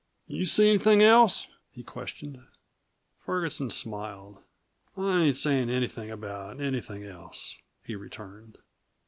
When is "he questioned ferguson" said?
1.69-3.69